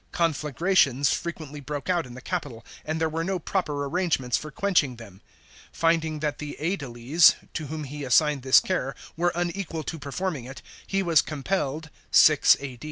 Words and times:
Conflagrations 0.11 1.13
frequently 1.13 1.59
broke 1.59 1.87
out 1.87 2.07
in 2.07 2.15
the 2.15 2.21
capital, 2.21 2.65
and 2.83 2.99
there 2.99 3.07
were'no 3.07 3.37
proper 3.37 3.85
arrangements 3.85 4.35
for 4.35 4.49
quench 4.49 4.83
ing 4.83 4.95
them. 4.95 5.21
Finding 5.71 6.21
that 6.21 6.39
the 6.39 6.57
sediles, 6.59 7.35
to 7.53 7.67
whom 7.67 7.83
he 7.83 8.03
assigned 8.03 8.41
this 8.41 8.59
care, 8.59 8.95
were 9.15 9.31
unequal 9.35 9.83
to 9.83 9.99
performing 9.99 10.45
it, 10.45 10.63
he 10.87 11.03
was 11.03 11.21
compelled 11.21 11.91
(6 12.09 12.57
A. 12.61 12.79